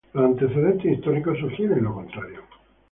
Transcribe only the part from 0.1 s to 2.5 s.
Los antecedentes históricos sugieren lo contrario.